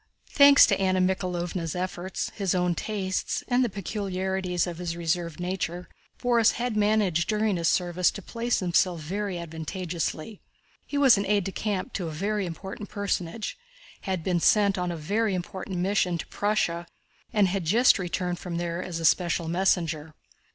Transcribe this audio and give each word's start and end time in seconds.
Thanks 0.31 0.65
to 0.65 0.81
Anna 0.81 0.99
Mikháylovna's 0.99 1.75
efforts, 1.75 2.31
his 2.35 2.55
own 2.55 2.73
tastes, 2.73 3.43
and 3.47 3.63
the 3.63 3.69
peculiarities 3.69 4.65
of 4.65 4.79
his 4.79 4.97
reserved 4.97 5.39
nature, 5.39 5.87
Borís 6.19 6.53
had 6.53 6.75
managed 6.75 7.29
during 7.29 7.55
his 7.55 7.67
service 7.67 8.09
to 8.09 8.21
place 8.23 8.61
himself 8.61 8.99
very 8.99 9.37
advantageously. 9.37 10.41
He 10.87 10.97
was 10.97 11.19
aide 11.19 11.43
de 11.43 11.51
camp 11.51 11.93
to 11.93 12.07
a 12.07 12.11
very 12.11 12.47
important 12.47 12.89
personage, 12.89 13.59
had 14.09 14.23
been 14.23 14.39
sent 14.39 14.75
on 14.75 14.91
a 14.91 14.97
very 14.97 15.35
important 15.35 15.77
mission 15.77 16.17
to 16.17 16.25
Prussia, 16.25 16.87
and 17.31 17.47
had 17.49 17.63
just 17.65 17.99
returned 17.99 18.39
from 18.39 18.57
there 18.57 18.81
as 18.81 18.99
a 18.99 19.05
special 19.05 19.47
messenger. 19.47 20.15